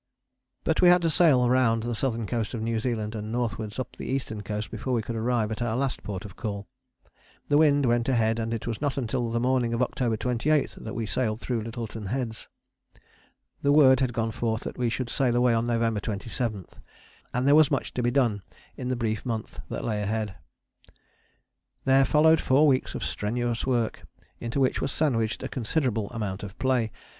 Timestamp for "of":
2.55-2.61, 6.25-6.35, 9.75-9.81, 22.95-23.05, 26.41-26.57